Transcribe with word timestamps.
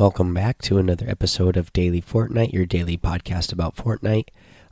Welcome 0.00 0.32
back 0.32 0.62
to 0.62 0.78
another 0.78 1.04
episode 1.06 1.58
of 1.58 1.74
Daily 1.74 2.00
Fortnite, 2.00 2.54
your 2.54 2.64
daily 2.64 2.96
podcast 2.96 3.52
about 3.52 3.76
Fortnite. 3.76 4.28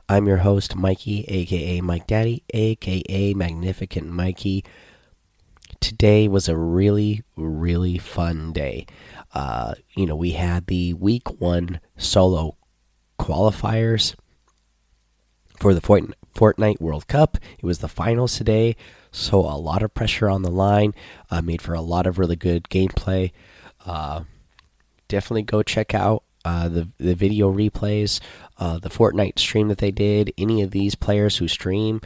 I'm 0.09 0.25
your 0.25 0.37
host, 0.37 0.75
Mikey, 0.75 1.23
aka 1.27 1.81
Mike 1.81 2.07
Daddy, 2.07 2.41
aka 2.51 3.35
Magnificent 3.35 4.07
Mikey. 4.07 4.65
Today 5.79 6.27
was 6.27 6.49
a 6.49 6.57
really, 6.57 7.21
really 7.35 7.99
fun 7.99 8.53
day. 8.53 8.87
Uh, 9.31 9.75
you 9.95 10.07
know, 10.07 10.15
we 10.15 10.31
had 10.31 10.65
the 10.65 10.95
week 10.95 11.39
one 11.39 11.79
solo 11.95 12.57
qualifiers 13.19 14.15
for 15.59 15.75
the 15.75 15.81
Fortnite 15.81 16.81
World 16.81 17.07
Cup. 17.07 17.37
It 17.59 17.65
was 17.65 17.77
the 17.77 17.87
finals 17.87 18.35
today, 18.35 18.75
so 19.11 19.41
a 19.41 19.61
lot 19.61 19.83
of 19.83 19.93
pressure 19.93 20.27
on 20.27 20.41
the 20.41 20.49
line, 20.49 20.95
uh, 21.29 21.43
made 21.43 21.61
for 21.61 21.75
a 21.75 21.81
lot 21.81 22.07
of 22.07 22.17
really 22.17 22.35
good 22.35 22.63
gameplay. 22.63 23.31
Uh, 23.85 24.23
definitely 25.09 25.41
go 25.41 25.61
check 25.61 25.93
out 25.93 26.23
uh, 26.45 26.69
the 26.69 26.87
the 26.97 27.15
video 27.15 27.51
replays, 27.51 28.21
uh, 28.57 28.79
the 28.79 28.89
Fortnite 28.89 29.37
stream 29.37 29.67
that 29.67 29.79
they 29.79 29.91
did. 29.91 30.33
Any 30.37 30.61
of 30.61 30.71
these 30.71 30.95
players 30.95 31.37
who 31.37 31.47
stream, 31.47 31.99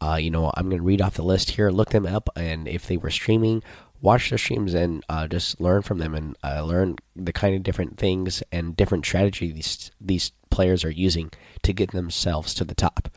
uh, 0.00 0.18
you 0.20 0.30
know, 0.30 0.52
I'm 0.56 0.68
going 0.68 0.78
to 0.78 0.84
read 0.84 1.02
off 1.02 1.14
the 1.14 1.24
list 1.24 1.50
here. 1.50 1.70
Look 1.70 1.90
them 1.90 2.06
up, 2.06 2.28
and 2.36 2.68
if 2.68 2.86
they 2.86 2.96
were 2.96 3.10
streaming, 3.10 3.62
watch 4.00 4.30
their 4.30 4.38
streams 4.38 4.74
and 4.74 5.04
uh, 5.08 5.26
just 5.26 5.60
learn 5.60 5.82
from 5.82 5.98
them 5.98 6.14
and 6.14 6.36
uh, 6.44 6.62
learn 6.62 6.96
the 7.16 7.32
kind 7.32 7.56
of 7.56 7.62
different 7.64 7.98
things 7.98 8.42
and 8.52 8.76
different 8.76 9.04
strategies 9.04 9.54
these 9.54 9.90
these 10.00 10.32
players 10.50 10.84
are 10.84 10.90
using 10.90 11.30
to 11.62 11.72
get 11.72 11.90
themselves 11.90 12.54
to 12.54 12.64
the 12.64 12.74
top. 12.74 13.08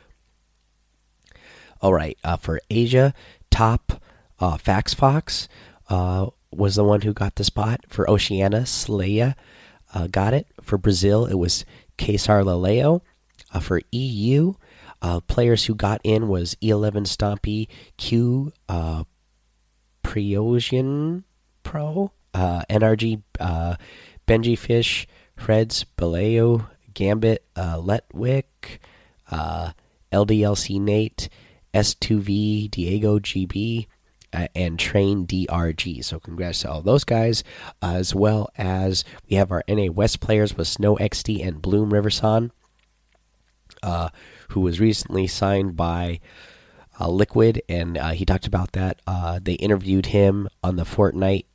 All 1.81 1.93
right, 1.93 2.17
uh, 2.23 2.37
for 2.37 2.59
Asia, 2.69 3.13
top 3.51 4.01
Fax 4.59 4.93
Fox 4.93 5.47
was 6.57 6.75
the 6.75 6.83
one 6.83 7.01
who 7.01 7.13
got 7.13 7.35
the 7.35 7.43
spot. 7.43 7.81
For 7.87 8.09
Oceania, 8.09 8.61
Slaya 8.61 9.35
uh, 9.93 10.07
got 10.07 10.33
it. 10.33 10.47
For 10.61 10.77
Brazil, 10.77 11.25
it 11.25 11.35
was 11.35 11.65
Kesar 11.97 12.43
Laleo. 12.43 13.01
Uh, 13.51 13.59
for 13.59 13.81
EU, 13.91 14.53
uh, 15.01 15.19
players 15.21 15.65
who 15.65 15.75
got 15.75 16.01
in 16.03 16.27
was 16.27 16.55
E11 16.55 17.05
Stompy, 17.05 17.67
Q, 17.97 18.51
uh, 18.67 19.03
Priosian 20.03 21.23
Pro, 21.63 22.11
uh, 22.33 22.63
NRG, 22.69 23.21
uh, 23.39 23.75
Benji 24.27 24.57
Fish, 24.57 25.07
Freds, 25.37 25.85
Baleo, 25.97 26.67
Gambit, 26.93 27.43
uh, 27.55 27.77
Letwick, 27.77 28.79
uh, 29.29 29.71
LDLC 30.11 30.79
Nate, 30.79 31.29
S2V, 31.73 32.69
Diego 32.71 33.19
GB, 33.19 33.87
uh, 34.33 34.47
and 34.55 34.79
Train 34.79 35.25
DRG. 35.25 36.03
So 36.03 36.19
congrats 36.19 36.61
to 36.61 36.71
all 36.71 36.81
those 36.81 37.03
guys, 37.03 37.43
as 37.81 38.15
well 38.15 38.49
as 38.57 39.03
we 39.29 39.35
have 39.37 39.51
our 39.51 39.63
NA 39.67 39.91
West 39.91 40.19
players 40.19 40.55
with 40.57 40.67
Snow 40.67 40.95
XD 40.97 41.45
and 41.45 41.61
Bloom 41.61 41.91
Riversan, 41.91 42.51
uh, 43.81 44.09
who 44.49 44.61
was 44.61 44.79
recently 44.79 45.27
signed 45.27 45.75
by 45.75 46.19
uh, 46.99 47.09
Liquid, 47.09 47.61
and 47.67 47.97
uh, 47.97 48.11
he 48.11 48.25
talked 48.25 48.47
about 48.47 48.73
that. 48.73 49.01
They 49.43 49.53
interviewed 49.53 50.07
him 50.07 50.47
on 50.63 50.75
the 50.75 50.83
Fortnite 50.83 51.45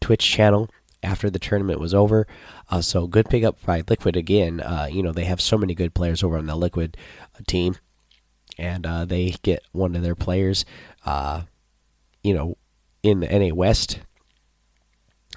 Twitch 0.00 0.28
channel 0.28 0.68
after 1.02 1.28
the 1.30 1.38
tournament 1.38 1.80
was 1.80 1.94
over. 1.94 2.26
Uh, 2.70 2.80
so 2.80 3.06
good 3.06 3.28
pickup 3.28 3.64
by 3.64 3.82
Liquid 3.88 4.16
again. 4.16 4.60
Uh, 4.60 4.88
you 4.90 5.02
know 5.02 5.12
they 5.12 5.24
have 5.24 5.40
so 5.40 5.58
many 5.58 5.74
good 5.74 5.94
players 5.94 6.22
over 6.22 6.38
on 6.38 6.46
the 6.46 6.56
Liquid 6.56 6.96
team, 7.46 7.76
and 8.58 8.86
uh, 8.86 9.04
they 9.04 9.34
get 9.42 9.62
one 9.72 9.96
of 9.96 10.02
their 10.02 10.14
players 10.14 10.64
you 12.22 12.34
know, 12.34 12.56
in 13.02 13.20
the 13.20 13.26
NA 13.26 13.54
West. 13.54 14.00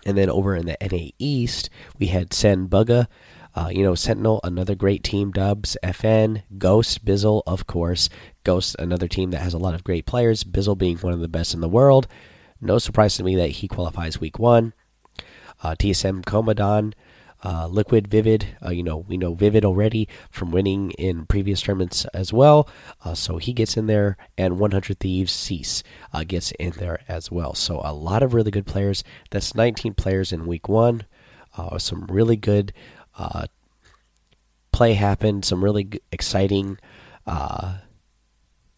And 0.06 0.18
then 0.18 0.30
over 0.30 0.56
in 0.56 0.68
the 0.68 0.78
NA 0.82 1.10
East, 1.18 1.70
we 1.98 2.08
had 2.08 2.34
Sen 2.34 2.68
Bugha, 2.68 3.08
uh, 3.56 3.70
you 3.72 3.84
know, 3.84 3.96
Sentinel, 3.96 4.40
another 4.44 4.76
great 4.76 5.04
team, 5.04 5.32
Dubs, 5.32 5.78
FN, 5.82 6.44
Ghost, 6.58 7.06
Bizzle, 7.06 7.42
of 7.48 7.66
course. 7.66 8.10
Ghost, 8.44 8.76
another 8.78 9.08
team 9.08 9.32
that 9.32 9.42
has 9.42 9.54
a 9.54 9.58
lot 9.58 9.74
of 9.74 9.84
great 9.84 10.06
players, 10.06 10.44
Bizzle 10.44 10.78
being 10.78 10.98
one 10.98 11.14
of 11.14 11.22
the 11.22 11.28
best 11.28 11.54
in 11.54 11.62
the 11.62 11.70
world. 11.70 12.08
No 12.62 12.78
surprise 12.78 13.16
to 13.18 13.24
me 13.24 13.36
that 13.36 13.52
he 13.52 13.68
qualifies 13.68 14.20
week 14.20 14.38
one. 14.38 14.74
Uh, 15.64 15.74
TSM 15.74 16.24
Comadon, 16.26 16.94
uh, 17.44 17.68
Liquid 17.68 18.08
Vivid, 18.08 18.58
uh, 18.66 18.72
you 18.72 18.84
know, 18.84 18.98
we 18.98 19.18
know 19.18 19.34
Vivid 19.34 19.64
already 19.64 20.08
from 20.32 20.52
winning 20.52 20.92
in 20.92 21.26
previous 21.26 21.62
tournaments 21.62 22.06
as 22.06 22.34
well. 22.34 22.68
Uh, 23.04 23.14
so 23.14 23.38
he 23.38 23.54
gets 23.54 23.78
in 23.78 23.88
there, 23.88 24.18
and 24.38 24.58
100 24.60 25.00
Thieves 25.00 25.32
Ceice 25.32 25.84
uh, 26.14 26.24
gets 26.24 26.52
in 26.54 26.72
there 26.72 27.02
as 27.08 27.32
well. 27.32 27.54
So 27.54 27.82
a 27.84 27.94
lot 27.94 28.24
of 28.24 28.34
really 28.34 28.52
good 28.52 28.66
players. 28.66 29.04
That's 29.30 29.54
19 29.54 29.94
players 29.94 30.32
in 30.32 30.48
week 30.48 30.68
one. 30.68 31.06
Uh, 31.58 31.78
some 31.78 32.06
really 32.08 32.36
good 32.36 32.74
uh, 33.18 33.46
play 34.72 34.94
happened, 34.94 35.46
some 35.46 35.64
really 35.64 36.02
exciting 36.12 36.78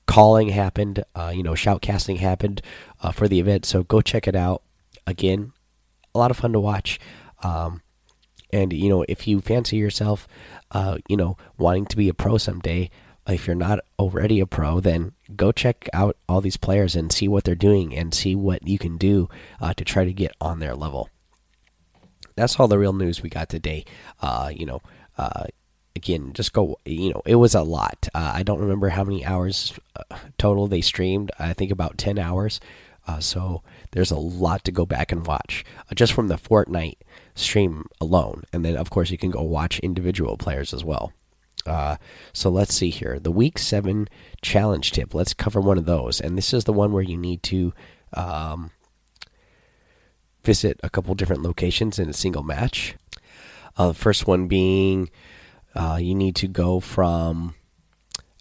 calling 0.05 0.49
happened, 0.49 1.03
you 1.33 1.43
know, 1.43 1.51
shoutcasting 1.51 2.17
happened 2.17 2.61
for 3.13 3.27
the 3.27 3.39
event. 3.39 3.65
So 3.65 3.83
go 3.83 4.01
check 4.01 4.27
it 4.27 4.35
out. 4.35 4.61
Again, 5.05 5.53
a 6.15 6.19
lot 6.19 6.31
of 6.31 6.37
fun 6.37 6.53
to 6.53 6.59
watch. 6.59 6.99
Um, 7.43 7.81
and 8.51 8.73
you 8.73 8.89
know, 8.89 9.05
if 9.07 9.27
you 9.27 9.41
fancy 9.41 9.77
yourself, 9.77 10.27
uh, 10.71 10.97
you 11.07 11.17
know, 11.17 11.37
wanting 11.57 11.85
to 11.87 11.97
be 11.97 12.09
a 12.09 12.13
pro 12.13 12.37
someday, 12.37 12.89
if 13.27 13.45
you're 13.45 13.55
not 13.55 13.79
already 13.99 14.39
a 14.39 14.45
pro, 14.45 14.79
then 14.79 15.11
go 15.35 15.51
check 15.51 15.89
out 15.93 16.17
all 16.29 16.41
these 16.41 16.57
players 16.57 16.95
and 16.95 17.11
see 17.11 17.27
what 17.27 17.43
they're 17.43 17.55
doing 17.55 17.95
and 17.95 18.13
see 18.13 18.35
what 18.35 18.67
you 18.67 18.77
can 18.77 18.97
do 18.97 19.29
uh, 19.59 19.73
to 19.73 19.83
try 19.83 20.05
to 20.05 20.13
get 20.13 20.31
on 20.39 20.59
their 20.59 20.75
level. 20.75 21.09
That's 22.35 22.59
all 22.59 22.67
the 22.67 22.77
real 22.77 22.93
news 22.93 23.21
we 23.21 23.29
got 23.29 23.49
today. 23.49 23.83
Uh, 24.21 24.51
you 24.53 24.65
know, 24.65 24.81
uh, 25.17 25.45
again, 25.95 26.31
just 26.33 26.53
go. 26.53 26.79
You 26.85 27.11
know, 27.11 27.21
it 27.25 27.35
was 27.35 27.55
a 27.55 27.63
lot. 27.63 28.07
Uh, 28.13 28.31
I 28.35 28.43
don't 28.43 28.61
remember 28.61 28.89
how 28.89 29.03
many 29.03 29.25
hours 29.25 29.73
uh, 29.95 30.17
total 30.37 30.67
they 30.67 30.81
streamed. 30.81 31.31
I 31.39 31.53
think 31.53 31.71
about 31.71 31.97
ten 31.97 32.17
hours. 32.17 32.59
Uh, 33.07 33.19
so 33.19 33.63
there's 33.91 34.11
a 34.11 34.19
lot 34.19 34.63
to 34.65 34.71
go 34.71 34.85
back 34.85 35.11
and 35.11 35.25
watch 35.25 35.63
uh, 35.89 35.95
just 35.95 36.13
from 36.13 36.27
the 36.27 36.35
Fortnite 36.35 36.97
stream 37.35 37.85
alone, 38.01 38.43
and 38.51 38.65
then 38.65 38.75
of 38.75 38.89
course 38.89 39.09
you 39.09 39.17
can 39.17 39.31
go 39.31 39.41
watch 39.41 39.79
individual 39.79 40.37
players 40.37 40.73
as 40.73 40.83
well. 40.83 41.13
Uh, 41.65 41.97
so 42.33 42.49
let's 42.49 42.73
see 42.73 42.89
here 42.89 43.19
the 43.19 43.31
week 43.31 43.57
seven 43.57 44.07
challenge 44.41 44.91
tip. 44.91 45.13
Let's 45.13 45.33
cover 45.33 45.61
one 45.61 45.77
of 45.77 45.85
those, 45.85 46.19
and 46.19 46.37
this 46.37 46.53
is 46.53 46.65
the 46.65 46.73
one 46.73 46.91
where 46.91 47.03
you 47.03 47.17
need 47.17 47.43
to 47.43 47.73
um, 48.13 48.71
visit 50.43 50.79
a 50.83 50.89
couple 50.89 51.15
different 51.15 51.43
locations 51.43 51.99
in 51.99 52.09
a 52.09 52.13
single 52.13 52.43
match. 52.43 52.95
Uh, 53.77 53.89
the 53.89 53.93
first 53.93 54.27
one 54.27 54.47
being 54.47 55.09
uh, 55.75 55.99
you 56.01 56.15
need 56.15 56.35
to 56.35 56.47
go 56.47 56.79
from 56.79 57.53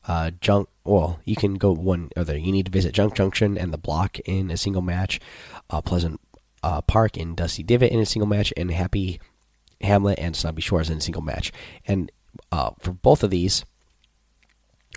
uh, 0.08 0.30
junk. 0.40 0.68
Well, 0.86 1.18
you 1.24 1.34
can 1.34 1.54
go 1.54 1.72
one 1.72 2.10
other. 2.16 2.36
You 2.36 2.52
need 2.52 2.66
to 2.66 2.72
visit 2.72 2.94
Junk 2.94 3.14
Junction 3.14 3.58
and 3.58 3.72
the 3.72 3.78
block 3.78 4.18
in 4.20 4.50
a 4.50 4.56
single 4.56 4.82
match. 4.82 5.18
Uh, 5.68 5.80
Pleasant 5.80 6.20
uh, 6.62 6.80
Park 6.82 7.16
and 7.16 7.36
Dusty 7.36 7.62
Divot 7.62 7.90
in 7.90 7.98
a 7.98 8.06
single 8.06 8.28
match, 8.28 8.52
and 8.56 8.70
Happy 8.70 9.20
Hamlet 9.80 10.18
and 10.18 10.36
Snobby 10.36 10.62
Shores 10.62 10.88
in 10.88 10.98
a 10.98 11.00
single 11.00 11.22
match. 11.22 11.52
And 11.86 12.10
uh, 12.52 12.70
for 12.78 12.92
both 12.92 13.24
of 13.24 13.30
these, 13.30 13.64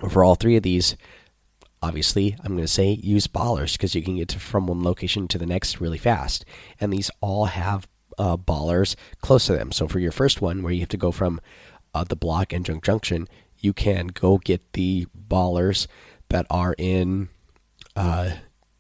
or 0.01 0.09
for 0.09 0.23
all 0.23 0.35
three 0.35 0.55
of 0.55 0.63
these, 0.63 0.95
obviously, 1.81 2.35
I'm 2.43 2.53
going 2.53 2.63
to 2.63 2.67
say 2.67 2.91
use 2.91 3.27
ballers 3.27 3.73
because 3.73 3.95
you 3.95 4.03
can 4.03 4.17
get 4.17 4.29
to, 4.29 4.39
from 4.39 4.67
one 4.67 4.83
location 4.83 5.27
to 5.29 5.37
the 5.37 5.45
next 5.45 5.81
really 5.81 5.97
fast. 5.97 6.45
And 6.79 6.93
these 6.93 7.09
all 7.19 7.45
have 7.45 7.87
uh, 8.17 8.37
ballers 8.37 8.95
close 9.21 9.47
to 9.47 9.53
them. 9.53 9.71
So 9.71 9.87
for 9.87 9.99
your 9.99 10.11
first 10.11 10.41
one, 10.41 10.61
where 10.61 10.73
you 10.73 10.81
have 10.81 10.89
to 10.89 10.97
go 10.97 11.11
from 11.11 11.41
uh, 11.93 12.03
the 12.03 12.15
block 12.15 12.53
and 12.53 12.65
Junk 12.65 12.83
Junction, 12.83 13.27
you 13.59 13.73
can 13.73 14.07
go 14.07 14.37
get 14.37 14.73
the 14.73 15.07
ballers 15.29 15.87
that 16.29 16.45
are 16.49 16.75
in 16.77 17.29
uh, 17.95 18.31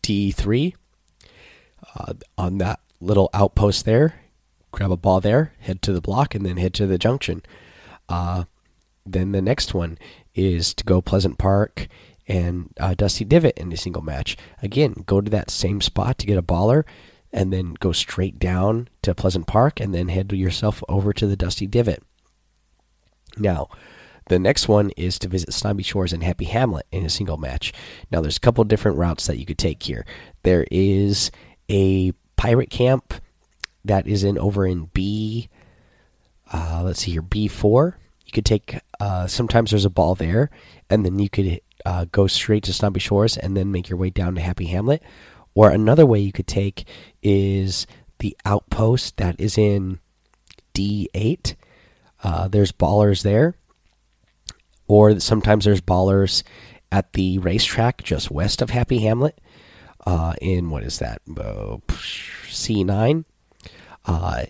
D3 0.03 0.73
uh, 1.95 2.13
on 2.37 2.57
that 2.59 2.79
little 3.01 3.29
outpost 3.33 3.85
there. 3.85 4.21
Grab 4.71 4.91
a 4.91 4.97
ball 4.97 5.19
there, 5.19 5.53
head 5.59 5.81
to 5.83 5.93
the 5.93 6.01
block, 6.01 6.35
and 6.35 6.45
then 6.45 6.57
head 6.57 6.73
to 6.75 6.85
the 6.85 6.97
junction. 6.97 7.41
Uh, 8.07 8.43
then 9.05 9.31
the 9.31 9.41
next 9.41 9.73
one 9.73 9.97
is 10.35 10.73
to 10.75 10.83
go 10.83 11.01
Pleasant 11.01 11.37
Park 11.37 11.87
and 12.27 12.71
uh, 12.79 12.93
Dusty 12.93 13.25
Divot 13.25 13.57
in 13.57 13.73
a 13.73 13.77
single 13.77 14.03
match. 14.03 14.37
Again, 14.61 15.03
go 15.07 15.19
to 15.19 15.31
that 15.31 15.49
same 15.49 15.81
spot 15.81 16.19
to 16.19 16.27
get 16.27 16.37
a 16.37 16.43
baller, 16.43 16.83
and 17.33 17.51
then 17.51 17.75
go 17.79 17.91
straight 17.91 18.37
down 18.37 18.87
to 19.01 19.15
Pleasant 19.15 19.47
Park, 19.47 19.79
and 19.79 19.93
then 19.93 20.09
head 20.09 20.31
yourself 20.31 20.83
over 20.87 21.13
to 21.13 21.25
the 21.25 21.35
Dusty 21.35 21.65
Divot. 21.65 22.03
Now, 23.37 23.69
the 24.29 24.39
next 24.39 24.67
one 24.67 24.91
is 24.95 25.19
to 25.19 25.27
visit 25.27 25.53
Snobby 25.53 25.83
Shores 25.83 26.13
and 26.13 26.23
Happy 26.23 26.45
Hamlet 26.45 26.85
in 26.91 27.05
a 27.05 27.09
single 27.09 27.37
match. 27.37 27.73
Now, 28.11 28.21
there's 28.21 28.37
a 28.37 28.41
couple 28.41 28.63
different 28.63 28.97
routes 28.97 29.27
that 29.27 29.37
you 29.37 29.45
could 29.45 29.57
take 29.57 29.83
here. 29.83 30.05
There 30.43 30.65
is 30.71 31.31
a 31.69 32.13
pirate 32.37 32.69
camp 32.69 33.13
that 33.83 34.07
is 34.07 34.23
in 34.23 34.37
over 34.37 34.65
in 34.65 34.85
B. 34.93 35.49
Uh, 36.51 36.81
let's 36.85 37.01
see 37.01 37.11
here, 37.11 37.21
B 37.21 37.47
four. 37.47 37.97
You 38.25 38.31
could 38.31 38.45
take. 38.45 38.79
Uh, 38.99 39.27
sometimes 39.27 39.71
there's 39.71 39.85
a 39.85 39.89
ball 39.89 40.15
there, 40.15 40.49
and 40.89 41.05
then 41.05 41.19
you 41.19 41.29
could 41.29 41.61
uh, 41.85 42.05
go 42.11 42.27
straight 42.27 42.63
to 42.63 42.73
Snobby 42.73 42.99
Shores 42.99 43.37
and 43.37 43.57
then 43.57 43.71
make 43.71 43.89
your 43.89 43.97
way 43.97 44.09
down 44.09 44.35
to 44.35 44.41
Happy 44.41 44.65
Hamlet. 44.65 45.01
Or 45.55 45.71
another 45.71 46.05
way 46.05 46.19
you 46.19 46.31
could 46.31 46.47
take 46.47 46.85
is 47.23 47.87
the 48.19 48.37
outpost 48.45 49.17
that 49.17 49.39
is 49.39 49.57
in 49.57 49.99
D8. 50.73 51.55
Uh, 52.23 52.47
there's 52.47 52.71
ballers 52.71 53.23
there, 53.23 53.55
or 54.89 55.17
sometimes 55.19 55.63
there's 55.63 55.79
ballers 55.79 56.43
at 56.91 57.13
the 57.13 57.37
racetrack 57.37 58.03
just 58.03 58.29
west 58.29 58.61
of 58.61 58.71
Happy 58.71 58.99
Hamlet. 58.99 59.39
Uh, 60.05 60.33
in 60.41 60.71
what 60.71 60.83
is 60.83 60.99
that? 60.99 61.21
Uh, 61.29 61.77
C9. 61.87 63.23
Uh, 64.05 64.43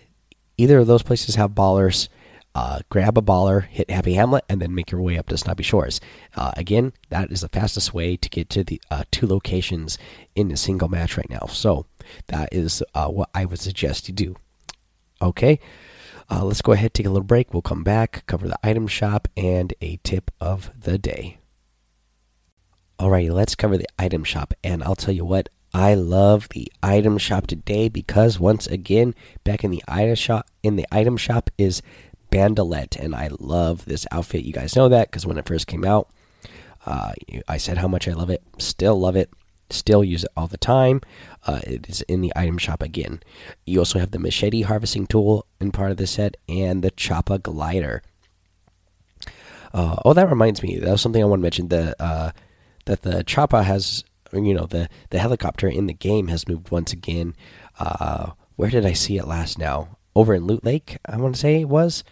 either 0.57 0.79
of 0.79 0.87
those 0.87 1.03
places 1.03 1.35
have 1.35 1.51
ballers. 1.51 2.07
Uh, 2.55 2.79
grab 2.89 3.17
a 3.17 3.21
baller, 3.21 3.65
hit 3.65 3.91
Happy 3.91 4.13
Hamlet, 4.13 4.43
and 4.49 4.61
then 4.61 4.73
make 4.73 4.91
your 4.91 5.01
way 5.01 5.17
up 5.17 5.27
to 5.27 5.37
Snobby 5.37 5.63
Shores. 5.63 6.01
Uh, 6.35 6.51
again, 6.57 6.93
that 7.09 7.31
is 7.31 7.41
the 7.41 7.49
fastest 7.49 7.93
way 7.93 8.17
to 8.17 8.29
get 8.29 8.49
to 8.49 8.63
the 8.63 8.81
uh, 8.89 9.03
two 9.11 9.27
locations 9.27 9.99
in 10.35 10.51
a 10.51 10.57
single 10.57 10.87
match 10.87 11.15
right 11.15 11.29
now. 11.29 11.45
So 11.49 11.85
that 12.27 12.49
is 12.51 12.81
what 12.95 13.29
I 13.35 13.45
would 13.45 13.59
suggest 13.59 14.07
you 14.07 14.15
do. 14.15 14.35
Okay, 15.21 15.59
uh, 16.29 16.43
let's 16.43 16.61
go 16.61 16.73
ahead 16.73 16.93
take 16.93 17.05
a 17.05 17.09
little 17.09 17.23
break. 17.23 17.53
We'll 17.53 17.61
come 17.61 17.83
back, 17.83 18.23
cover 18.27 18.47
the 18.47 18.59
item 18.63 18.87
shop, 18.87 19.27
and 19.35 19.73
a 19.81 19.97
tip 20.03 20.31
of 20.39 20.71
the 20.79 20.97
day. 20.97 21.39
Alrighty, 22.99 23.31
let's 23.31 23.55
cover 23.55 23.77
the 23.77 23.87
item 23.97 24.23
shop, 24.23 24.53
and 24.63 24.83
I'll 24.83 24.95
tell 24.95 25.13
you 25.13 25.25
what. 25.25 25.49
I 25.73 25.93
love 25.93 26.49
the 26.49 26.71
item 26.81 27.19
shop 27.19 27.45
today 27.45 27.89
because 27.89 28.39
once 28.39 28.65
again, 28.65 29.13
back 29.43 29.63
in 29.63 29.69
the 29.69 29.83
item 29.87 30.15
shop, 30.15 30.47
in 30.63 30.75
the 30.75 30.87
item 30.91 31.15
shop 31.15 31.51
is 31.57 31.83
Bandolette, 32.31 32.95
and 32.95 33.15
I 33.15 33.29
love 33.39 33.85
this 33.85 34.07
outfit. 34.11 34.43
You 34.43 34.53
guys 34.53 34.75
know 34.75 34.89
that 34.89 35.09
because 35.09 35.25
when 35.27 35.37
it 35.37 35.47
first 35.47 35.67
came 35.67 35.85
out, 35.85 36.09
uh, 36.85 37.13
I 37.47 37.57
said 37.57 37.77
how 37.77 37.87
much 37.87 38.07
I 38.07 38.13
love 38.13 38.29
it. 38.29 38.41
Still 38.57 38.99
love 38.99 39.15
it. 39.15 39.29
Still 39.69 40.03
use 40.03 40.23
it 40.23 40.31
all 40.35 40.47
the 40.47 40.57
time. 40.57 41.01
Uh, 41.45 41.59
it 41.63 41.87
is 41.87 42.01
in 42.03 42.21
the 42.21 42.33
item 42.35 42.57
shop 42.57 42.81
again. 42.81 43.21
You 43.65 43.79
also 43.79 43.99
have 43.99 44.11
the 44.11 44.19
machete 44.19 44.63
harvesting 44.63 45.07
tool 45.07 45.45
in 45.59 45.71
part 45.71 45.91
of 45.91 45.97
the 45.97 46.07
set 46.07 46.37
and 46.47 46.83
the 46.83 46.91
Choppa 46.91 47.41
glider. 47.41 48.01
Uh, 49.73 49.97
oh, 50.03 50.13
that 50.13 50.29
reminds 50.29 50.63
me. 50.63 50.79
That 50.79 50.91
was 50.91 51.01
something 51.01 51.21
I 51.21 51.25
want 51.25 51.39
to 51.39 51.43
mention. 51.43 51.67
The 51.67 51.95
uh, 52.01 52.31
that 52.85 53.03
the 53.03 53.23
Choppa 53.23 53.63
has, 53.63 54.03
you 54.33 54.53
know, 54.53 54.65
the 54.65 54.89
the 55.11 55.19
helicopter 55.19 55.67
in 55.67 55.85
the 55.85 55.93
game 55.93 56.27
has 56.27 56.47
moved 56.47 56.71
once 56.71 56.91
again. 56.91 57.35
Uh, 57.77 58.31
where 58.55 58.69
did 58.69 58.85
I 58.85 58.93
see 58.93 59.17
it 59.17 59.27
last? 59.27 59.59
Now 59.59 59.97
over 60.15 60.33
in 60.33 60.45
Loot 60.45 60.63
Lake, 60.63 60.97
I 61.05 61.17
want 61.17 61.35
to 61.35 61.41
say 61.41 61.61
it 61.61 61.69
was. 61.69 62.03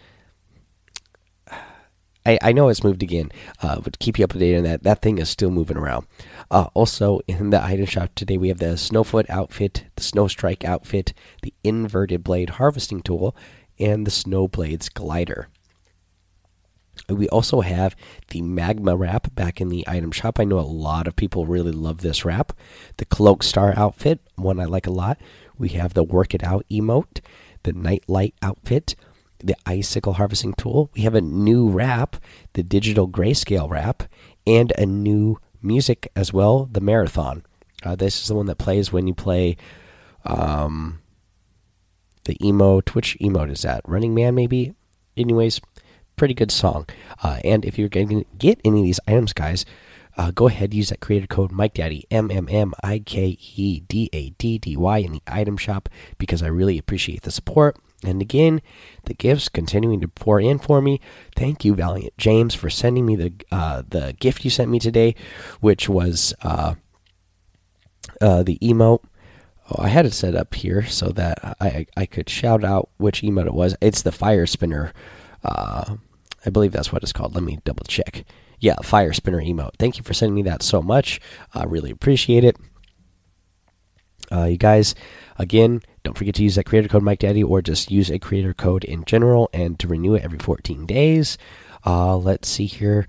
I, 2.27 2.38
I 2.41 2.51
know 2.51 2.68
it's 2.68 2.83
moved 2.83 3.01
again, 3.01 3.31
uh, 3.63 3.79
but 3.79 4.00
keep 4.00 4.19
you 4.19 4.25
up 4.25 4.33
to 4.33 4.38
date 4.38 4.57
on 4.57 4.63
that. 4.63 4.83
That 4.83 5.01
thing 5.01 5.18
is 5.18 5.29
still 5.29 5.50
moving 5.50 5.77
around. 5.77 6.07
Uh, 6.51 6.68
also, 6.74 7.21
in 7.25 7.51
the 7.51 7.63
item 7.63 7.85
shop 7.85 8.12
today, 8.15 8.38
we 8.38 8.50
have 8.50 8.57
the 8.57 8.75
Snowfoot 8.75 9.29
outfit, 9.29 9.85
the 9.95 10.01
Snowstrike 10.01 10.65
outfit, 10.65 11.13
the 11.41 11.53
Inverted 11.63 12.25
Blade 12.25 12.51
harvesting 12.51 13.01
tool, 13.01 13.33
and 13.79 14.06
the 14.06 14.12
Snowblades 14.12 14.94
glider. 14.94 15.47
We 17.07 17.29
also 17.29 17.62
have 17.62 17.95
the 18.29 18.41
Magma 18.41 18.97
wrap 18.97 19.33
back 19.33 19.62
in 19.62 19.69
the 19.69 19.85
item 19.88 20.12
shop. 20.12 20.38
I 20.38 20.44
know 20.44 20.59
a 20.59 20.62
lot 20.62 21.07
of 21.07 21.15
people 21.15 21.45
really 21.45 21.71
love 21.71 22.01
this 22.01 22.25
wrap. 22.25 22.51
The 22.97 23.06
Cloak 23.06 23.41
Star 23.44 23.74
outfit, 23.77 24.19
one 24.35 24.59
I 24.59 24.65
like 24.65 24.88
a 24.88 24.91
lot. 24.91 25.18
We 25.57 25.69
have 25.69 25.94
the 25.94 26.03
Work 26.03 26.33
It 26.33 26.44
Out 26.44 26.65
emote, 26.69 27.21
the 27.63 27.71
Nightlight 27.71 28.33
outfit, 28.41 28.95
the 29.39 29.56
icicle 29.66 30.13
harvesting 30.13 30.54
tool. 30.54 30.89
We 30.95 31.01
have 31.01 31.16
a 31.16 31.22
new 31.22 31.69
wrap, 31.69 32.18
the 32.54 32.63
digital 32.63 33.07
grayscale 33.07 33.69
wrap, 33.69 34.04
and 34.45 34.72
a 34.78 34.86
new 34.86 35.39
music 35.62 36.12
as 36.16 36.34
well, 36.34 36.66
the 36.72 36.81
marathon. 36.81 37.44
Uh, 37.84 37.95
this 37.95 38.22
is 38.22 38.28
the 38.28 38.36
one 38.36 38.48
that 38.48 38.57
plays 38.57 38.92
when 38.92 39.07
you 39.07 39.13
play 39.13 39.57
um, 40.25 41.00
the 42.25 42.36
emote. 42.36 42.95
Which 42.95 43.18
emote 43.19 43.51
is 43.51 43.62
that? 43.62 43.81
Running 43.86 44.13
Man, 44.13 44.36
maybe? 44.36 44.74
Anyways, 45.16 45.62
pretty 46.16 46.34
good 46.34 46.51
song. 46.51 46.88
Uh, 47.24 47.39
and 47.44 47.63
if 47.66 47.78
you're 47.78 47.89
going 47.89 48.10
to 48.10 48.25
get 48.38 48.60
any 48.66 48.80
of 48.80 48.86
these 48.86 49.00
items, 49.07 49.34
guys, 49.34 49.66
uh, 50.18 50.31
go 50.31 50.48
ahead 50.48 50.74
use 50.74 50.89
that 50.89 51.00
creator 51.00 51.28
code 51.28 51.51
Mike 51.51 51.75
Daddy 51.75 52.06
M 52.10 52.31
M 52.31 52.48
M 52.50 52.74
I 52.84 53.00
K 53.00 53.38
E 53.56 53.81
D 53.81 54.10
A 54.12 54.31
D 54.31 54.57
D 54.57 54.75
Y 54.75 54.98
in 54.98 55.12
the 55.12 55.22
item 55.28 55.57
shop 55.57 55.89
because 56.18 56.42
I 56.42 56.48
really 56.48 56.78
appreciate 56.78 57.22
the 57.22 57.31
support. 57.31 57.78
And 58.07 58.21
again, 58.21 58.62
the 59.06 59.13
gifts 59.13 59.50
continuing 59.50 60.00
to 60.00 60.07
pour 60.07 60.39
in 60.39 60.59
for 60.59 60.81
me. 60.81 61.01
Thank 61.36 61.65
you, 61.65 61.75
Valiant 61.75 62.18
James, 62.18 62.56
for 62.56 62.69
sending 62.69 63.06
me 63.06 63.15
the 63.15 63.33
uh, 63.51 63.83
the 63.88 64.15
gift 64.19 64.45
you 64.45 64.50
sent 64.50 64.71
me 64.71 64.80
today, 64.80 65.13
which 65.59 65.89
was 65.89 66.33
uh, 66.42 66.75
uh, 68.21 68.44
the 68.44 68.57
emote. 68.62 69.04
Oh, 69.69 69.83
I 69.83 69.89
had 69.89 70.06
it 70.06 70.13
set 70.13 70.36
up 70.36 70.54
here 70.54 70.86
so 70.86 71.09
that 71.09 71.57
I 71.59 71.86
I 71.98 72.06
could 72.06 72.30
shout 72.30 72.63
out 72.63 72.89
which 72.98 73.21
emote 73.21 73.48
it 73.48 73.54
was. 73.54 73.75
It's 73.81 74.01
the 74.01 74.13
fire 74.13 74.45
spinner. 74.45 74.94
Uh, 75.44 75.98
I 76.45 76.50
believe 76.50 76.71
that's 76.71 76.94
what 76.94 77.03
it's 77.03 77.13
called. 77.13 77.36
Let 77.36 77.44
me 77.44 77.60
double 77.65 77.83
check. 77.86 78.24
Yeah, 78.60 78.75
fire 78.83 79.13
spinner 79.13 79.42
emote. 79.42 79.75
Thank 79.77 79.98
you 79.98 80.03
for 80.03 80.13
sending 80.13 80.36
me 80.36 80.44
that 80.44 80.63
so 80.63 80.81
much. 80.81 81.19
I 81.53 81.65
really 81.65 81.92
appreciate 81.92 82.44
it. 82.45 82.57
Uh, 84.31 84.45
you 84.45 84.57
guys, 84.57 84.95
again, 85.38 85.81
don't 86.07 86.18
forget 86.18 86.36
to 86.36 86.44
use 86.44 86.56
that 86.56 86.65
creator 86.65 86.88
code 86.88 87.04
Mike 87.04 87.19
Daddy 87.19 87.44
or 87.44 87.62
just 87.62 87.92
use 87.92 88.09
a 88.09 88.18
creator 88.18 88.54
code 88.54 88.86
in 88.86 89.04
general 89.04 89.50
and 89.51 89.77
to 89.77 89.89
renew 89.89 90.13
it 90.13 90.24
every 90.24 90.39
14 90.39 90.86
days. 90.86 91.38
Uh, 91.86 92.15
let's 92.15 92.48
see 92.48 92.65
here. 92.65 93.06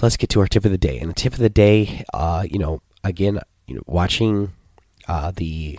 Let's 0.00 0.16
get 0.16 0.30
to 0.30 0.40
our 0.40 0.46
tip 0.46 0.64
of 0.64 0.70
the 0.70 0.78
day. 0.78 0.98
And 0.98 1.10
the 1.10 1.14
tip 1.14 1.34
of 1.34 1.38
the 1.38 1.50
day, 1.50 2.02
uh, 2.14 2.46
you 2.50 2.58
know, 2.58 2.80
again, 3.04 3.40
you 3.66 3.74
know, 3.74 3.82
watching 3.84 4.52
uh, 5.06 5.32
the 5.36 5.78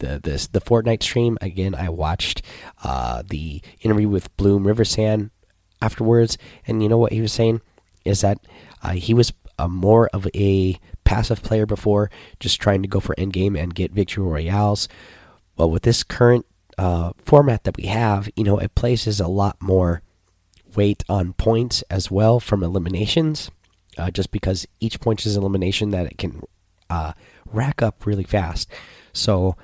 the 0.00 0.20
this 0.22 0.48
the 0.48 0.60
Fortnite 0.60 1.02
stream 1.02 1.38
again. 1.40 1.74
I 1.74 1.88
watched 1.88 2.42
uh, 2.84 3.22
the 3.26 3.62
interview 3.80 4.10
with 4.10 4.36
Bloom 4.36 4.64
Riversan 4.64 5.30
afterwards, 5.80 6.36
and 6.66 6.82
you 6.82 6.90
know 6.90 6.98
what 6.98 7.12
he 7.12 7.22
was 7.22 7.32
saying 7.32 7.62
is 8.04 8.20
that 8.20 8.38
uh, 8.82 8.90
he 8.90 9.14
was 9.14 9.32
a 9.58 9.66
more 9.66 10.08
of 10.08 10.28
a 10.34 10.78
passive 11.06 11.42
player 11.42 11.64
before, 11.64 12.10
just 12.38 12.60
trying 12.60 12.82
to 12.82 12.88
go 12.88 13.00
for 13.00 13.14
end 13.16 13.32
game 13.32 13.56
and 13.56 13.74
get 13.74 13.92
victory 13.92 14.24
royales. 14.24 14.88
Well, 15.56 15.70
with 15.70 15.84
this 15.84 16.02
current 16.02 16.44
uh, 16.76 17.12
format 17.24 17.64
that 17.64 17.78
we 17.78 17.84
have, 17.84 18.28
you 18.36 18.44
know, 18.44 18.58
it 18.58 18.74
places 18.74 19.20
a 19.20 19.28
lot 19.28 19.56
more 19.62 20.02
weight 20.74 21.04
on 21.08 21.32
points 21.32 21.82
as 21.82 22.10
well 22.10 22.40
from 22.40 22.62
eliminations, 22.62 23.50
uh, 23.96 24.10
just 24.10 24.30
because 24.30 24.66
each 24.80 25.00
point 25.00 25.24
is 25.24 25.36
an 25.36 25.42
elimination 25.42 25.90
that 25.90 26.06
it 26.06 26.18
can 26.18 26.42
uh, 26.90 27.12
rack 27.46 27.80
up 27.80 28.04
really 28.04 28.24
fast. 28.24 28.68
So, 29.14 29.56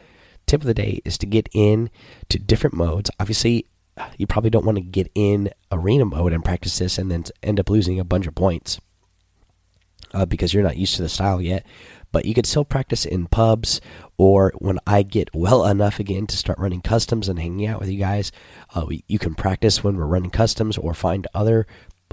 tip 0.47 0.63
of 0.63 0.67
the 0.67 0.75
day 0.75 1.03
is 1.05 1.19
to 1.19 1.27
get 1.27 1.49
in 1.53 1.91
to 2.31 2.39
different 2.39 2.75
modes. 2.75 3.11
Obviously, 3.21 3.67
you 4.17 4.27
probably 4.27 4.49
don't 4.49 4.65
want 4.65 4.79
to 4.79 4.83
get 4.83 5.11
in 5.15 5.51
arena 5.71 6.07
mode 6.07 6.33
and 6.33 6.45
practice 6.45 6.79
this 6.79 6.99
and 6.99 7.11
then 7.11 7.25
end 7.43 7.61
up 7.61 7.69
losing 7.69 8.01
a 8.01 8.05
bunch 8.05 8.27
of 8.27 8.35
points 8.35 8.81
uh, 10.13 10.27
because 10.27 10.53
you're 10.53 10.63
not 10.63 10.77
used 10.77 10.97
to 10.97 11.03
the 11.03 11.09
style 11.09 11.41
yet. 11.41 11.67
But 12.11 12.27
you 12.27 12.35
could 12.35 12.47
still 12.47 12.65
practice 12.65 13.07
in 13.07 13.27
pubs 13.27 13.81
or 14.19 14.53
when 14.59 14.79
I 14.87 15.03
get 15.03 15.35
well 15.35 15.65
enough 15.65 15.99
again 15.99 16.27
to 16.27 16.37
start 16.37 16.59
running 16.59 16.83
customs 16.83 17.29
and 17.29 17.39
hanging 17.39 17.67
out 17.67 17.81
with 17.81 17.89
you 17.89 17.99
guys. 17.99 18.31
Uh, 18.75 18.87
you 19.09 19.19
can 19.19 19.35
practice 19.35 19.83
when 19.83 19.97
we're 19.97 20.05
running 20.05 20.31
customs 20.31 20.77
or 20.77 20.93
find 20.93 21.27
other, 21.33 21.67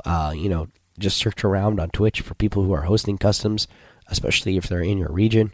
uh, 0.05 0.33
you 0.33 0.47
know, 0.47 0.69
just 0.97 1.17
search 1.17 1.43
around 1.43 1.79
on 1.79 1.89
Twitch 1.89 2.21
for 2.21 2.33
people 2.35 2.63
who 2.63 2.71
are 2.71 2.83
hosting 2.83 3.17
customs, 3.17 3.67
especially 4.07 4.55
if 4.55 4.67
they're 4.67 4.81
in 4.81 4.97
your 4.97 5.11
region. 5.11 5.53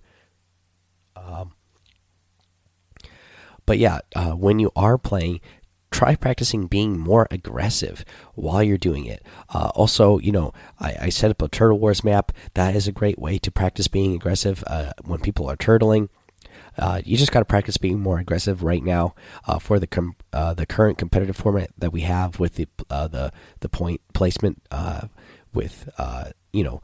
Um, 1.16 1.54
but 3.66 3.80
yeah, 3.80 4.00
uh, 4.16 4.32
when 4.32 4.60
you 4.60 4.72
are 4.76 4.98
playing, 4.98 5.42
try 5.96 6.14
practicing 6.14 6.68
being 6.68 7.00
more 7.00 7.26
aggressive 7.32 8.04
while 8.34 8.62
you're 8.62 8.78
doing 8.78 9.06
it. 9.06 9.26
Uh, 9.48 9.72
also, 9.76 10.20
you 10.20 10.30
know, 10.30 10.52
I, 10.78 10.96
I, 11.04 11.10
set 11.10 11.32
up 11.32 11.42
a 11.42 11.48
Turtle 11.48 11.80
Wars 11.80 12.04
map. 12.04 12.34
That 12.54 12.76
is 12.76 12.86
a 12.86 12.92
great 12.92 13.18
way 13.18 13.38
to 13.38 13.50
practice 13.50 13.88
being 13.88 14.14
aggressive 14.14 14.62
uh, 14.68 14.92
when 15.06 15.22
people 15.22 15.50
are 15.50 15.56
turtling. 15.56 16.10
Uh, 16.78 17.02
you 17.06 17.16
just 17.16 17.32
got 17.32 17.40
to 17.40 17.46
practice 17.46 17.78
being 17.78 18.02
more 18.02 18.20
aggressive 18.20 18.62
right 18.62 18.84
now 18.84 19.16
uh, 19.48 19.58
for 19.58 19.80
the 19.80 20.14
uh, 20.34 20.54
the 20.54 20.66
current 20.66 20.98
competitive 20.98 21.38
format 21.38 21.70
that 21.78 21.94
we 21.94 22.02
have 22.02 22.42
with 22.42 22.56
the 22.56 22.68
uh, 22.90 23.08
the 23.08 23.32
the 23.62 23.70
point 23.70 24.02
placement 24.14 24.62
with 25.54 25.88
you 26.52 26.64
know 26.66 26.82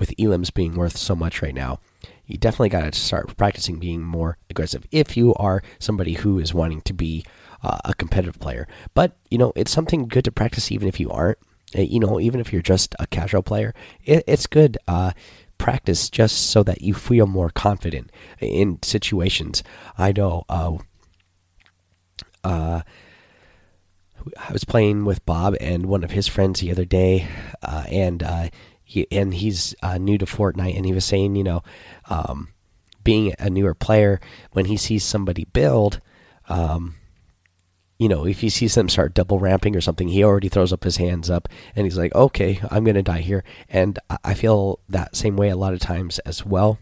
with 0.00 0.12
elims 0.16 0.52
being 0.52 0.74
worth 0.74 0.96
so 0.96 1.14
much 1.14 1.40
right 1.40 1.54
now 1.54 1.78
you 2.26 2.36
definitely 2.36 2.68
got 2.68 2.92
to 2.92 2.98
start 2.98 3.36
practicing 3.36 3.78
being 3.78 4.02
more 4.02 4.36
aggressive 4.50 4.84
if 4.90 5.16
you 5.16 5.32
are 5.34 5.62
somebody 5.78 6.14
who 6.14 6.40
is 6.40 6.52
wanting 6.52 6.80
to 6.80 6.92
be 6.92 7.24
uh, 7.64 7.78
a 7.84 7.94
competitive 7.94 8.38
player. 8.38 8.68
But 8.92 9.16
you 9.30 9.38
know, 9.38 9.52
it's 9.56 9.72
something 9.72 10.06
good 10.06 10.24
to 10.26 10.32
practice 10.32 10.70
even 10.70 10.86
if 10.86 11.00
you 11.00 11.10
aren't. 11.10 11.38
Uh, 11.76 11.80
you 11.80 11.98
know, 11.98 12.20
even 12.20 12.40
if 12.40 12.52
you're 12.52 12.62
just 12.62 12.94
a 13.00 13.06
casual 13.06 13.42
player, 13.42 13.74
it, 14.04 14.22
it's 14.26 14.46
good. 14.46 14.78
Uh, 14.86 15.12
practice 15.58 16.10
just 16.10 16.50
so 16.50 16.62
that 16.62 16.82
you 16.82 16.94
feel 16.94 17.26
more 17.26 17.50
confident 17.50 18.10
in 18.40 18.78
situations. 18.82 19.62
I 19.96 20.12
know. 20.12 20.44
Uh, 20.48 20.78
uh, 22.44 22.82
I 24.38 24.52
was 24.52 24.64
playing 24.64 25.04
with 25.04 25.24
Bob 25.26 25.56
and 25.60 25.86
one 25.86 26.04
of 26.04 26.10
his 26.10 26.28
friends 26.28 26.60
the 26.60 26.70
other 26.70 26.84
day, 26.84 27.26
uh, 27.62 27.84
and 27.88 28.22
uh, 28.22 28.48
he, 28.82 29.06
and 29.10 29.34
he's 29.34 29.74
uh, 29.82 29.98
new 29.98 30.18
to 30.18 30.26
Fortnite, 30.26 30.76
and 30.76 30.86
he 30.86 30.92
was 30.92 31.04
saying, 31.04 31.36
you 31.36 31.44
know, 31.44 31.62
um, 32.08 32.48
being 33.02 33.34
a 33.38 33.50
newer 33.50 33.74
player, 33.74 34.20
when 34.52 34.66
he 34.66 34.76
sees 34.76 35.04
somebody 35.04 35.44
build, 35.52 36.00
um, 36.48 36.96
you 37.98 38.08
know, 38.08 38.26
if 38.26 38.40
he 38.40 38.48
sees 38.48 38.74
them 38.74 38.88
start 38.88 39.14
double 39.14 39.38
ramping 39.38 39.76
or 39.76 39.80
something, 39.80 40.08
he 40.08 40.24
already 40.24 40.48
throws 40.48 40.72
up 40.72 40.84
his 40.84 40.96
hands 40.96 41.30
up 41.30 41.48
and 41.76 41.86
he's 41.86 41.98
like, 41.98 42.14
okay, 42.14 42.60
I'm 42.70 42.84
going 42.84 42.96
to 42.96 43.02
die 43.02 43.20
here. 43.20 43.44
And 43.68 43.98
I 44.24 44.34
feel 44.34 44.80
that 44.88 45.14
same 45.14 45.36
way 45.36 45.48
a 45.48 45.56
lot 45.56 45.74
of 45.74 45.80
times 45.80 46.18
as 46.20 46.44
well. 46.44 46.78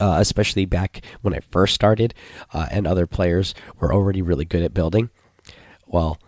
Uh, 0.00 0.16
especially 0.18 0.64
back 0.64 1.04
when 1.20 1.34
I 1.34 1.40
first 1.50 1.74
started, 1.74 2.14
uh, 2.52 2.66
and 2.70 2.86
other 2.86 3.06
players 3.06 3.54
were 3.78 3.92
already 3.92 4.22
really 4.22 4.46
good 4.46 4.62
at 4.62 4.74
building. 4.74 5.10
Well, 5.86 6.18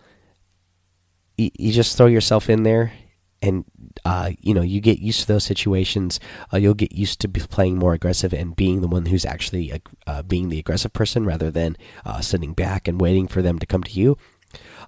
you, 1.35 1.49
you 1.57 1.73
just 1.73 1.97
throw 1.97 2.05
yourself 2.05 2.49
in 2.49 2.63
there 2.63 2.93
and 3.41 3.65
uh, 4.03 4.31
you 4.39 4.53
know 4.53 4.61
you 4.61 4.81
get 4.81 4.99
used 4.99 5.21
to 5.21 5.27
those 5.27 5.43
situations 5.43 6.19
uh, 6.53 6.57
you'll 6.57 6.73
get 6.73 6.91
used 6.91 7.19
to 7.21 7.29
playing 7.29 7.77
more 7.77 7.93
aggressive 7.93 8.33
and 8.33 8.55
being 8.55 8.81
the 8.81 8.87
one 8.87 9.05
who's 9.05 9.25
actually 9.25 9.71
uh, 9.71 9.79
uh 10.07 10.21
being 10.23 10.49
the 10.49 10.59
aggressive 10.59 10.93
person 10.93 11.25
rather 11.25 11.51
than 11.51 11.77
uh, 12.05 12.21
sitting 12.21 12.53
back 12.53 12.87
and 12.87 12.99
waiting 13.01 13.27
for 13.27 13.41
them 13.41 13.59
to 13.59 13.65
come 13.65 13.83
to 13.83 13.91
you. 13.91 14.17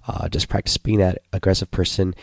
Uh, 0.06 0.28
just 0.28 0.48
practice 0.48 0.78
being 0.78 0.98
that 0.98 1.18
aggressive 1.32 1.70
person. 1.70 2.14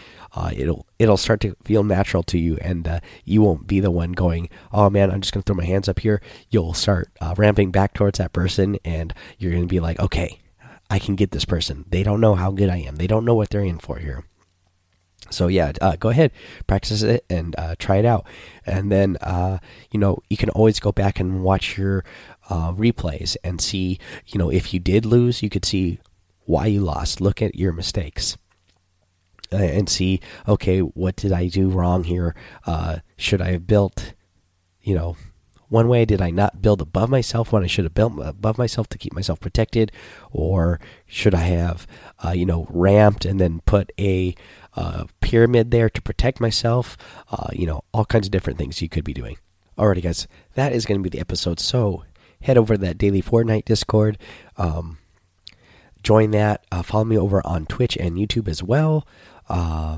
It'll 0.53 0.85
it'll 0.97 1.17
start 1.17 1.39
to 1.41 1.55
feel 1.63 1.83
natural 1.83 2.23
to 2.23 2.37
you 2.37 2.57
and 2.61 3.01
you 3.23 3.41
won't 3.41 3.67
be 3.67 3.79
the 3.79 3.91
one 3.91 4.11
going 4.11 4.49
oh 4.73 4.89
man 4.89 5.09
i'm 5.09 5.21
just 5.21 5.33
going 5.33 5.43
to 5.43 5.45
throw 5.45 5.55
my 5.55 5.65
hands 5.65 5.87
up 5.87 5.99
here. 5.99 6.21
You'll 6.49 6.73
start 6.73 7.09
ramping 7.37 7.71
back 7.71 7.93
towards 7.93 8.17
that 8.17 8.33
person 8.33 8.77
and 8.83 9.13
you're 9.37 9.51
going 9.51 9.63
to 9.63 9.67
be 9.67 9.79
like 9.79 9.99
okay 9.99 10.39
i 10.89 10.97
can 10.99 11.15
get 11.15 11.31
this 11.31 11.45
person. 11.45 11.85
They 11.89 12.03
don't 12.03 12.21
know 12.21 12.35
how 12.35 12.51
good 12.51 12.69
i 12.69 12.77
am. 12.77 12.95
They 12.95 13.07
don't 13.07 13.25
know 13.25 13.35
what 13.35 13.49
they're 13.49 13.61
in 13.61 13.79
for 13.79 13.97
here 13.97 14.25
so 15.29 15.47
yeah, 15.47 15.71
uh, 15.81 15.95
go 15.95 16.09
ahead, 16.09 16.31
practice 16.67 17.01
it 17.01 17.25
and 17.29 17.55
uh, 17.57 17.75
try 17.79 17.97
it 17.97 18.05
out, 18.05 18.25
and 18.65 18.91
then 18.91 19.17
uh, 19.21 19.59
you 19.91 19.99
know 19.99 20.19
you 20.29 20.37
can 20.37 20.49
always 20.49 20.79
go 20.79 20.91
back 20.91 21.19
and 21.19 21.43
watch 21.43 21.77
your 21.77 22.03
uh, 22.49 22.71
replays 22.71 23.35
and 23.43 23.59
see 23.59 23.99
you 24.27 24.37
know 24.37 24.51
if 24.51 24.73
you 24.73 24.79
did 24.79 25.05
lose, 25.05 25.41
you 25.41 25.49
could 25.49 25.65
see 25.65 25.99
why 26.45 26.67
you 26.67 26.81
lost. 26.81 27.21
Look 27.21 27.41
at 27.41 27.55
your 27.55 27.73
mistakes 27.73 28.37
uh, 29.51 29.57
and 29.57 29.89
see 29.89 30.21
okay, 30.47 30.79
what 30.79 31.15
did 31.15 31.31
I 31.31 31.47
do 31.47 31.69
wrong 31.69 32.03
here? 32.03 32.35
Uh, 32.65 32.97
should 33.17 33.41
I 33.41 33.51
have 33.51 33.67
built, 33.67 34.13
you 34.81 34.95
know, 34.95 35.17
one 35.69 35.87
way 35.87 36.05
did 36.05 36.21
I 36.21 36.29
not 36.29 36.61
build 36.61 36.81
above 36.81 37.09
myself 37.09 37.51
when 37.51 37.63
I 37.63 37.67
should 37.67 37.85
have 37.85 37.93
built 37.93 38.13
above 38.21 38.57
myself 38.57 38.87
to 38.89 38.97
keep 38.97 39.13
myself 39.13 39.39
protected, 39.39 39.91
or 40.31 40.79
should 41.05 41.33
I 41.33 41.41
have, 41.41 41.87
uh, 42.23 42.31
you 42.31 42.45
know, 42.45 42.67
ramped 42.69 43.25
and 43.25 43.39
then 43.39 43.61
put 43.65 43.91
a 43.99 44.35
uh, 44.75 45.05
pyramid 45.21 45.71
there 45.71 45.89
to 45.89 46.01
protect 46.01 46.39
myself? 46.39 46.97
Uh, 47.31 47.49
you 47.53 47.65
know, 47.65 47.83
all 47.93 48.05
kinds 48.05 48.27
of 48.27 48.31
different 48.31 48.59
things 48.59 48.81
you 48.81 48.89
could 48.89 49.03
be 49.03 49.13
doing. 49.13 49.37
Alrighty, 49.77 50.03
guys, 50.03 50.27
that 50.53 50.71
is 50.71 50.85
going 50.85 50.99
to 50.99 51.03
be 51.03 51.09
the 51.09 51.19
episode. 51.19 51.59
So 51.59 52.03
head 52.41 52.57
over 52.57 52.75
to 52.75 52.81
that 52.81 52.97
daily 52.97 53.21
Fortnite 53.21 53.65
Discord. 53.65 54.17
Um, 54.57 54.99
join 56.03 56.31
that. 56.31 56.65
Uh, 56.71 56.83
follow 56.83 57.03
me 57.05 57.17
over 57.17 57.45
on 57.45 57.65
Twitch 57.65 57.97
and 57.97 58.17
YouTube 58.17 58.47
as 58.47 58.63
well. 58.63 59.07
Uh, 59.49 59.97